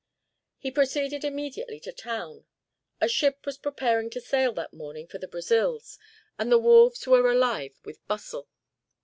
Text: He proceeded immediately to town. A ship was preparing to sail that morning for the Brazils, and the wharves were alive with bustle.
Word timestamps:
He 0.57 0.71
proceeded 0.71 1.23
immediately 1.23 1.79
to 1.81 1.91
town. 1.91 2.45
A 2.99 3.07
ship 3.07 3.45
was 3.45 3.59
preparing 3.59 4.09
to 4.09 4.19
sail 4.19 4.51
that 4.53 4.73
morning 4.73 5.05
for 5.05 5.19
the 5.19 5.27
Brazils, 5.27 5.99
and 6.39 6.51
the 6.51 6.57
wharves 6.57 7.05
were 7.05 7.29
alive 7.29 7.79
with 7.85 8.03
bustle. 8.07 8.49